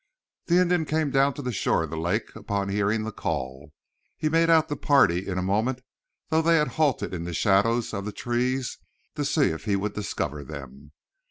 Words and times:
The 0.47 0.57
Indian 0.57 0.85
came 0.85 1.11
down 1.11 1.35
to 1.35 1.43
the 1.43 1.51
shore 1.51 1.83
of 1.83 1.91
the 1.91 1.95
lake 1.95 2.35
upon 2.35 2.69
hearing 2.69 3.03
the 3.03 3.11
call. 3.11 3.71
He 4.17 4.29
made 4.29 4.49
out 4.49 4.67
the 4.67 4.75
party 4.75 5.27
in 5.27 5.37
a 5.37 5.43
moment, 5.43 5.81
though 6.29 6.41
they 6.41 6.55
had 6.55 6.69
halted 6.69 7.13
in 7.13 7.23
the 7.23 7.35
shadows 7.35 7.93
of 7.93 8.05
the 8.05 8.11
trees 8.11 8.79
to 9.13 9.23
see 9.23 9.49
if 9.51 9.65
he 9.65 9.75
would 9.75 9.93
discover 9.93 10.43
them. 10.43 10.91